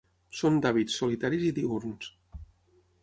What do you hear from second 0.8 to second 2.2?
solitaris i diürns.